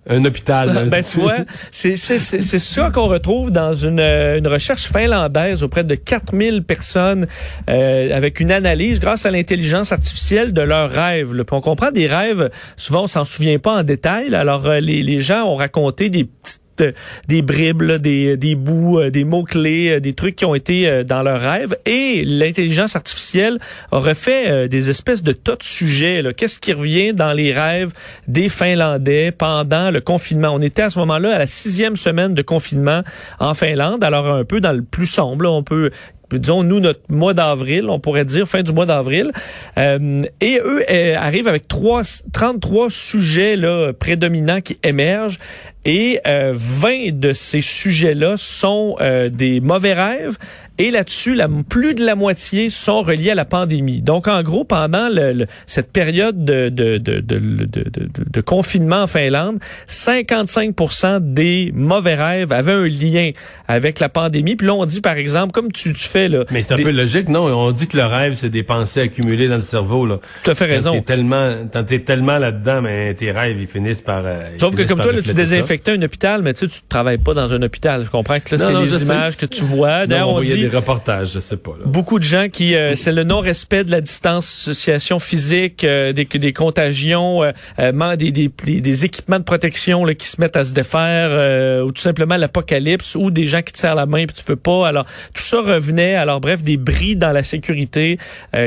un 0.08 0.24
hôpital. 0.26 0.88
ben 0.90 1.04
tu 1.04 1.20
vois, 1.20 1.38
c'est 1.72 1.96
c'est 1.96 2.20
c'est 2.20 2.60
ça 2.60 2.92
qu'on 2.92 3.08
retrouve 3.08 3.52
dans 3.52 3.74
une 3.74 4.00
euh, 4.00 4.38
une 4.38 4.48
recherche 4.48 4.92
finlandaise 4.92 5.64
auprès 5.64 5.84
de 5.84 5.96
4000 5.96 6.64
personnes 6.64 7.28
euh, 7.70 8.16
avec 8.16 8.40
une 8.40 8.52
analyse 8.52 9.00
grâce 9.00 9.26
à 9.26 9.32
l'intelligence 9.32 9.92
artificielle 9.92 10.54
de 10.54 10.62
leurs 10.62 10.92
rêves. 10.92 11.34
Là. 11.34 11.44
on 11.52 11.62
comprend 11.62 11.92
des 11.92 12.08
rêves, 12.08 12.50
souvent 12.78 13.04
on 13.04 13.08
s'en 13.08 13.26
souvient 13.26 13.60
pas 13.60 13.80
en 13.80 13.84
détail. 13.84 14.34
Alors 14.36 14.68
euh, 14.68 14.80
les 14.80 15.02
les 15.02 15.22
gens 15.22 15.44
ont 15.46 15.56
raconté 15.56 16.10
des 16.10 16.26
petites 16.26 16.65
euh, 16.82 16.92
des 17.28 17.42
bribes, 17.42 17.84
des, 17.84 18.38
des 18.38 18.56
bouts, 18.56 19.00
euh, 19.00 19.10
des 19.10 19.24
mots-clés, 19.24 19.92
euh, 19.92 20.00
des 20.00 20.14
trucs 20.14 20.36
qui 20.36 20.46
ont 20.46 20.56
été 20.56 21.04
dans 21.04 21.22
leurs 21.22 21.40
rêves. 21.40 21.78
Et 21.86 22.24
l'intelligence 22.26 22.96
artificielle 22.96 23.58
aurait 23.92 24.16
fait 24.16 24.68
des 24.68 24.90
espèces 24.90 25.24
de 25.24 25.32
tas 25.32 25.56
de 25.56 25.64
sujets. 25.64 26.24
Qu'est-ce 26.36 26.60
qui 26.60 26.74
revient 26.74 27.14
dans 27.14 27.34
les 27.34 27.54
rêves 27.54 27.94
des 28.28 28.50
Finlandais 28.50 29.32
pendant 29.32 29.92
le 29.92 30.02
confinement? 30.02 30.50
On 30.54 30.62
était 30.62 30.84
à 30.84 30.90
ce 30.90 31.00
moment-là 31.00 31.36
à 31.36 31.40
la 31.40 31.48
sixième 31.48 31.96
semaine 31.96 32.34
de 32.34 32.42
confinement 32.42 33.02
en 33.40 33.54
Finlande, 33.54 34.04
alors 34.04 34.28
un 34.28 34.44
peu 34.44 34.60
dans 34.60 34.74
le 34.74 34.84
plus 34.84 35.08
sombre. 35.08 35.50
on 35.50 35.64
peut 35.64 35.92
disons 36.32 36.64
nous 36.64 36.80
notre 36.80 37.02
mois 37.10 37.34
d'avril, 37.34 37.88
on 37.90 38.00
pourrait 38.00 38.26
dire 38.26 38.48
fin 38.48 38.64
du 38.64 38.74
mois 38.74 38.86
d'avril. 38.86 39.32
et 39.78 40.60
eux 40.64 40.84
arrivent 41.16 41.48
avec 41.48 41.68
trois, 41.68 42.02
33 42.34 42.90
sujets 42.90 43.56
là, 43.56 43.94
prédominants 43.94 44.62
qui 44.62 44.78
émergent 44.84 45.40
et 45.86 46.20
20 46.26 46.28
euh, 46.28 47.12
de 47.12 47.34
ces 47.34 47.62
sujets-là 47.62 48.36
sont 48.38 48.96
euh, 49.00 49.30
des 49.30 49.62
mauvais 49.62 49.94
rêves 49.94 50.38
et 50.78 50.92
là-dessus, 50.92 51.36
la, 51.36 51.48
plus 51.48 51.94
de 51.94 52.04
la 52.04 52.16
moitié 52.16 52.70
sont 52.70 53.02
reliés 53.02 53.32
à 53.32 53.36
la 53.36 53.46
pandémie. 53.46 54.02
Donc, 54.02 54.28
en 54.28 54.44
gros, 54.44 54.66
pendant 54.66 55.08
le, 55.10 55.46
cette 55.68 55.90
période 55.94 56.44
de, 56.44 56.68
de, 56.68 56.98
de, 56.98 57.22
de, 57.22 58.42
confinement 58.42 59.04
en 59.04 59.08
Finlande, 59.08 59.60
55 59.88 60.76
des 61.22 61.72
mauvais 61.74 62.16
rêves 62.16 62.52
avaient 62.52 62.74
un 62.74 62.88
lien 62.88 63.32
avec 63.70 64.02
la 64.02 64.10
pandémie. 64.10 64.58
Puis 64.58 64.68
là, 64.68 64.74
on 64.74 64.86
dit, 64.86 65.00
par 65.00 65.16
exemple, 65.16 65.54
comme 65.54 65.72
tu, 65.72 65.94
tu 65.94 66.08
fais... 66.08 66.28
Là, 66.28 66.44
Mais 66.52 66.62
c'est 66.62 66.74
un 66.74 66.78
peu 66.78 66.92
logique, 66.92 67.30
non? 67.30 67.46
On 67.46 67.72
dit 67.72 67.88
que 67.88 67.96
le 67.96 68.06
rêve, 68.06 68.34
c'est 68.34 68.50
des 68.50 68.64
pensées 68.64 69.00
accumulées 69.00 69.48
dans 69.48 69.56
le 69.56 69.62
cerveau. 69.62 70.06
Là. 70.06 70.20
Tu 70.44 70.50
as 70.50 70.56
fait 70.56 70.66
raison. 70.66 70.92
T'es 70.92 71.02
tellement, 71.04 71.56
t'es 71.88 72.00
tellement 72.00 72.38
là-dedans, 72.38 72.82
mais 72.82 73.14
tes 73.14 73.32
rêves, 73.32 73.58
ils 73.62 73.68
finissent 73.68 74.02
par... 74.02 74.24
Euh, 74.26 74.50
Sauf 74.58 74.76
que 74.76 74.82
comme 74.82 75.00
toi, 75.00 75.14
là, 75.14 75.22
tu 75.22 75.34
désinfectais 75.76 75.92
un 75.92 76.02
hôpital, 76.02 76.42
mais 76.42 76.54
tu 76.54 76.62
sais, 76.62 76.68
tu 76.68 76.80
travailles 76.88 77.18
pas 77.18 77.34
dans 77.34 77.54
un 77.54 77.62
hôpital. 77.62 78.04
Je 78.04 78.10
comprends 78.10 78.40
que 78.40 78.56
là, 78.56 78.58
c'est 78.58 78.74
les 78.74 79.04
images 79.04 79.38
que 79.38 79.46
tu 79.46 79.64
vois. 79.64 80.08
D'ailleurs, 80.08 80.30
on 80.30 80.42
dit 80.42 80.58
des 80.58 80.68
reportages, 80.70 81.34
je 81.34 81.40
sais 81.40 81.58
pas. 81.58 81.72
Beaucoup 81.86 82.20
de 82.20 82.24
gens 82.24 82.48
qui, 82.50 82.76
euh, 82.76 82.96
c'est 82.96 83.12
le 83.12 83.24
non-respect 83.24 83.84
de 83.84 83.92
la 83.92 84.02
distanciation 84.02 85.20
physique, 85.20 85.84
euh, 85.84 86.14
des, 86.14 86.26
des 86.26 86.54
contagions, 86.54 87.44
euh, 87.44 88.16
des, 88.16 88.32
des, 88.32 88.50
des, 88.82 89.06
équipements 89.06 89.40
de 89.40 89.44
protection 89.44 90.06
là, 90.06 90.14
qui 90.16 90.28
se 90.28 90.40
mettent 90.40 90.56
à 90.56 90.64
se 90.64 90.74
défaire, 90.74 91.84
ou 91.86 91.92
tout 91.92 92.02
simplement 92.02 92.38
l'apocalypse, 92.38 93.16
ou 93.16 93.32
des 93.32 93.46
gens 93.46 93.62
qui 93.62 93.74
te 93.74 93.78
serrent 93.78 93.96
la 93.96 94.06
main 94.06 94.20
et 94.20 94.28
tu 94.28 94.44
peux 94.44 94.56
pas. 94.56 94.88
Alors 94.88 95.06
tout 95.34 95.42
ça 95.42 95.62
revenait. 95.62 96.16
Alors 96.16 96.40
bref, 96.40 96.64
des 96.64 96.78
bris 96.78 97.16
dans 97.16 97.32
la 97.32 97.44
sécurité 97.44 98.18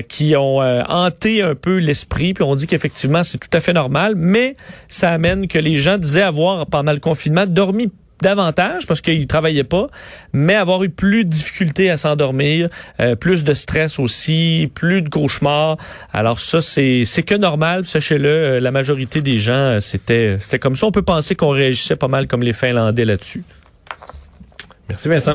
qui 0.08 0.36
ont 0.36 0.58
hanté 0.88 1.42
un 1.42 1.54
peu 1.54 1.78
l'esprit. 1.78 2.34
Puis 2.34 2.44
on 2.44 2.54
dit 2.54 2.66
qu'effectivement 2.66 3.22
c'est 3.22 3.38
tout 3.38 3.48
à 3.52 3.60
fait 3.60 3.72
normal, 3.72 4.14
mais 4.16 4.56
ça 4.88 5.10
amène 5.10 5.48
que 5.48 5.58
les 5.58 5.76
gens 5.76 5.98
disaient 5.98 6.22
avoir 6.22 6.66
pendant 6.66 6.92
le 6.98 7.00
confinement 7.00 7.46
dormi 7.46 7.90
davantage 8.20 8.86
parce 8.86 9.00
qu'ils 9.00 9.28
travaillaient 9.28 9.62
pas, 9.62 9.88
mais 10.32 10.56
avoir 10.56 10.82
eu 10.82 10.90
plus 10.90 11.24
de 11.24 11.30
difficultés 11.30 11.88
à 11.88 11.96
s'endormir, 11.96 12.68
euh, 13.00 13.14
plus 13.14 13.44
de 13.44 13.54
stress 13.54 14.00
aussi, 14.00 14.68
plus 14.74 15.02
de 15.02 15.08
cauchemars. 15.08 15.76
Alors 16.12 16.40
ça, 16.40 16.60
c'est 16.60 17.04
c'est 17.04 17.22
que 17.22 17.36
normal. 17.36 17.86
Sachez-le, 17.86 18.28
euh, 18.28 18.60
la 18.60 18.72
majorité 18.72 19.20
des 19.20 19.38
gens, 19.38 19.52
euh, 19.52 19.80
c'était 19.80 20.36
c'était 20.40 20.58
comme 20.58 20.74
ça. 20.74 20.86
On 20.86 20.92
peut 20.92 21.02
penser 21.02 21.36
qu'on 21.36 21.50
réagissait 21.50 21.96
pas 21.96 22.08
mal 22.08 22.26
comme 22.26 22.42
les 22.42 22.52
Finlandais 22.52 23.04
là-dessus. 23.04 23.44
Merci 24.88 25.08
Vincent. 25.08 25.34